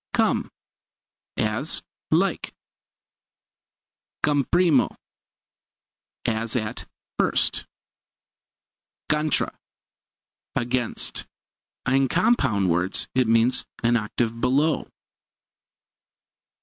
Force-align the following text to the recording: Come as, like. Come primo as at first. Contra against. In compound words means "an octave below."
Come 0.15 0.49
as, 1.37 1.83
like. 2.09 2.55
Come 4.23 4.47
primo 4.51 4.95
as 6.25 6.55
at 6.55 6.87
first. 7.19 7.67
Contra 9.09 9.51
against. 10.55 11.27
In 11.87 12.07
compound 12.07 12.71
words 12.71 13.09
means 13.13 13.67
"an 13.83 13.95
octave 13.95 14.41
below." 14.41 14.87